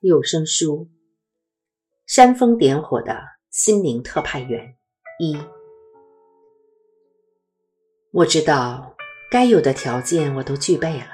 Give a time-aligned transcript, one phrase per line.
[0.00, 0.86] 有声书
[2.06, 4.66] 《煽风点火的心灵特派员》
[5.22, 5.36] 一，
[8.10, 8.96] 我知道
[9.30, 11.04] 该有的条件我都具备了。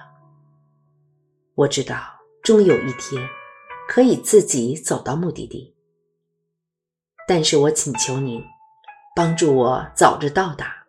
[1.57, 1.97] 我知道
[2.45, 3.29] 终有一天
[3.89, 5.75] 可以自己走到目的地，
[7.27, 8.41] 但是我请求您
[9.17, 10.87] 帮助我早日到达，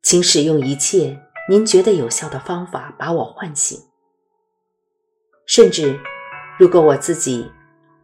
[0.00, 1.20] 请使用一切
[1.50, 3.78] 您觉得有效的方法把我唤醒，
[5.46, 6.00] 甚至。
[6.56, 7.50] 如果我自己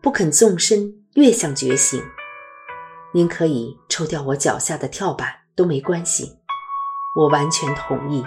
[0.01, 2.03] 不肯纵身跃向觉醒，
[3.15, 6.37] 您可以抽掉我脚下的跳板都没关系，
[7.15, 8.25] 我完全同意。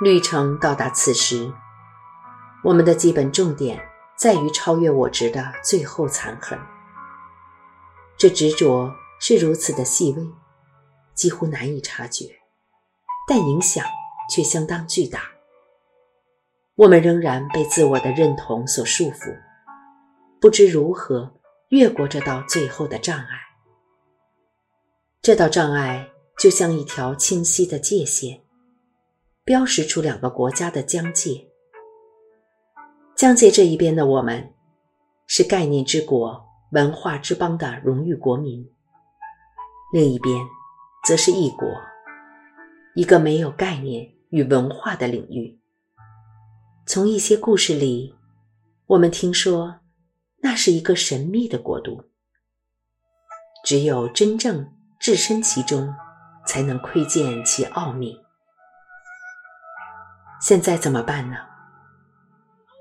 [0.00, 1.52] 旅程到达此时，
[2.62, 3.84] 我们的基本重点
[4.16, 6.56] 在于超越我执的最后残痕。
[8.16, 10.24] 这执着是如此的细微，
[11.14, 12.26] 几乎难以察觉，
[13.26, 13.84] 但影响
[14.32, 15.22] 却相当巨大。
[16.74, 19.36] 我们仍然被自我的认同所束缚，
[20.40, 21.30] 不知如何
[21.68, 23.26] 越过这道最后的障碍。
[25.20, 28.40] 这道障碍就像一条清晰的界限，
[29.44, 31.46] 标识出两个国家的疆界。
[33.14, 34.54] 疆界这一边的我们，
[35.26, 38.64] 是概念之国、文化之邦的荣誉国民；
[39.92, 40.34] 另一边，
[41.04, 41.68] 则是异国，
[42.94, 45.61] 一个没有概念与文化的领域。
[46.84, 48.16] 从一些故事里，
[48.86, 49.80] 我们听说，
[50.38, 52.10] 那是一个神秘的国度。
[53.64, 55.94] 只有真正置身其中，
[56.44, 58.20] 才能窥见其奥秘。
[60.40, 61.36] 现在怎么办呢？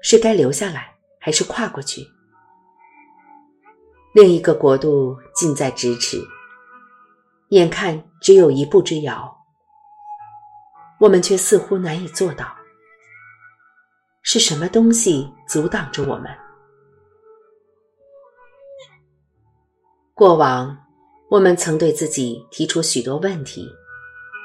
[0.02, 2.07] 是该留下来，还是跨过去？
[4.16, 6.19] 另一个国度近在咫尺，
[7.49, 9.45] 眼看只有一步之遥，
[10.99, 12.57] 我们却似乎难以做到。
[14.33, 16.31] 是什么东西阻挡着我们？
[20.13, 20.78] 过往，
[21.29, 23.67] 我们曾对自己提出许多问题，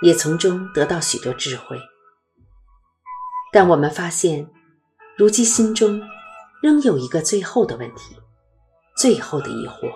[0.02, 1.78] 也从中得到许多智慧。
[3.52, 4.50] 但我们发现，
[5.16, 6.02] 如今心中
[6.60, 8.16] 仍有一个最后的问题，
[8.96, 9.88] 最后的疑惑：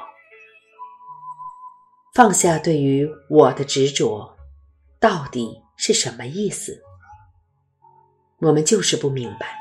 [2.14, 4.36] 放下对于我的执着，
[5.00, 6.80] 到底是什么意思？
[8.38, 9.59] 我们就是不明白。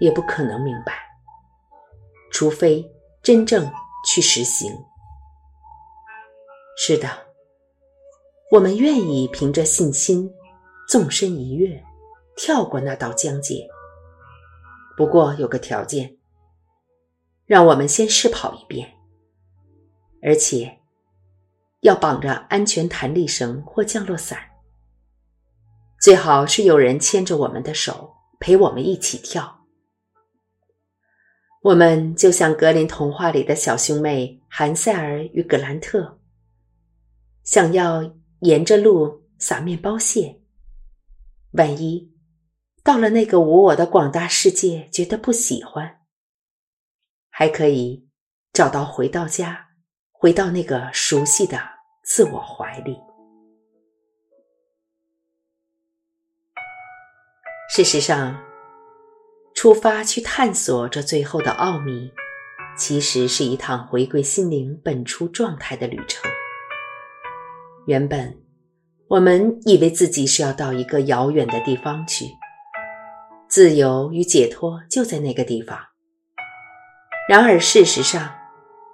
[0.00, 0.98] 也不可能明白，
[2.32, 2.84] 除非
[3.22, 3.70] 真正
[4.04, 4.72] 去实行。
[6.76, 7.08] 是的，
[8.50, 10.32] 我们愿意凭着信心
[10.88, 11.84] 纵身一跃，
[12.36, 13.68] 跳过那道疆界。
[14.96, 16.16] 不过有个条件，
[17.46, 18.90] 让我们先试跑一遍，
[20.22, 20.80] 而且
[21.80, 24.38] 要绑着安全弹力绳或降落伞，
[26.00, 29.59] 最好是有人牵着我们的手，陪我们一起跳。
[31.62, 36.18] 我们就像格林童话里的小兄妹韩塞尔与格兰特，
[37.44, 40.40] 想要沿着路撒面包屑。
[41.52, 42.10] 万一
[42.82, 46.00] 到了那个无我的广大世界，觉得不喜欢，
[47.28, 48.08] 还可以
[48.54, 49.68] 找到回到家，
[50.12, 51.60] 回到那个熟悉的
[52.04, 52.96] 自我怀里。
[57.68, 58.49] 事实上。
[59.60, 62.10] 出发去探索这最后的奥秘，
[62.78, 66.30] 其实是一趟回归心灵本初状态的旅程。
[67.84, 68.38] 原本
[69.06, 72.24] 我们以为自己是要到一个遥远的地方去，
[73.50, 75.78] 自由与解脱就在那个地方。
[77.28, 78.34] 然而事实上，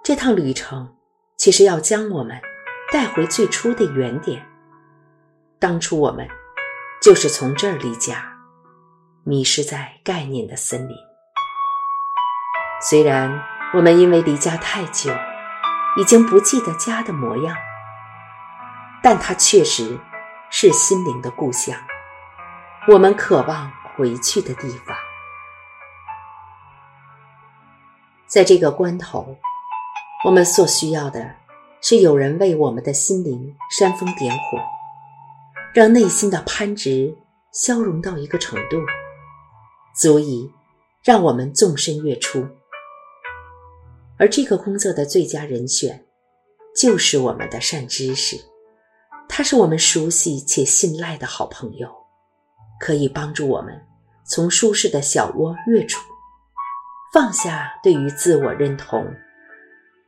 [0.03, 0.97] 这趟旅程
[1.37, 2.37] 其实要将我们
[2.91, 4.45] 带回最初的原点。
[5.59, 6.27] 当初我们
[7.01, 8.36] 就是从这儿离家。
[9.27, 10.95] 迷失在概念的森林。
[12.89, 13.43] 虽然
[13.73, 15.11] 我们因为离家太久，
[15.97, 17.53] 已经不记得家的模样，
[19.03, 19.99] 但它确实
[20.49, 21.75] 是心灵的故乡，
[22.87, 24.95] 我们渴望回去的地方。
[28.27, 29.35] 在这个关头，
[30.23, 31.35] 我们所需要的
[31.81, 34.57] 是有人为我们的心灵煽风点火，
[35.73, 37.13] 让内心的攀执
[37.51, 38.77] 消融到一个程度。
[39.99, 40.51] 足以
[41.03, 42.47] 让我们纵身跃出，
[44.19, 46.05] 而这个工作的最佳人选，
[46.75, 48.37] 就是我们的善知识。
[49.27, 51.89] 他是我们熟悉且信赖的好朋友，
[52.79, 53.73] 可以帮助我们
[54.23, 55.99] 从舒适的小窝跃出，
[57.11, 59.03] 放下对于自我认同，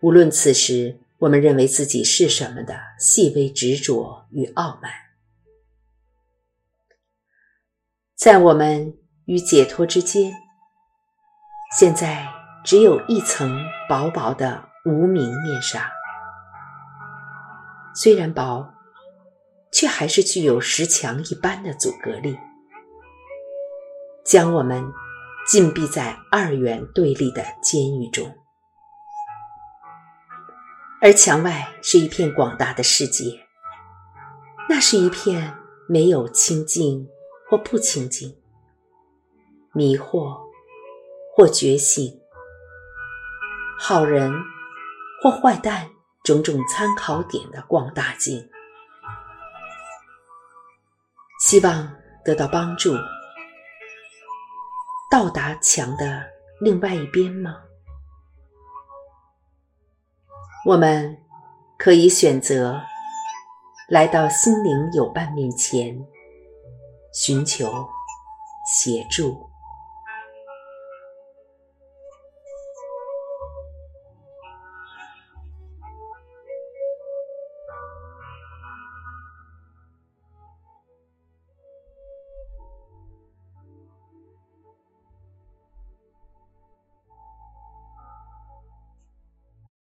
[0.01, 4.92] 无论此时我们认为自己是什么的细微执着与傲慢，
[8.15, 8.98] 在我们。
[9.29, 10.33] 与解脱之间，
[11.77, 12.27] 现在
[12.63, 15.87] 只有一层薄薄的无名面纱。
[17.93, 18.73] 虽然薄，
[19.71, 22.35] 却还是具有石墙一般的阻隔力，
[24.25, 24.83] 将我们
[25.47, 28.35] 禁闭在二元对立的监狱中。
[31.03, 33.45] 而墙外是一片广大的世界，
[34.67, 35.55] 那是一片
[35.87, 37.07] 没有清净
[37.47, 38.35] 或不清净、
[39.74, 40.38] 迷惑
[41.36, 42.19] 或觉醒、
[43.80, 44.31] 好人
[45.21, 45.89] 或坏蛋
[46.24, 48.50] 种种参考点的广大镜。
[51.39, 51.95] 希望
[52.25, 52.94] 得到帮助，
[55.10, 56.25] 到达墙的
[56.60, 57.63] 另外一边吗？
[60.66, 61.18] 我们
[61.77, 62.81] 可以选择
[63.88, 66.06] 来到心灵友伴面前，
[67.13, 67.88] 寻求
[68.68, 69.48] 协助。